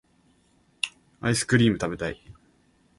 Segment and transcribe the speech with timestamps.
[1.19, 2.19] アイスクリームたべたい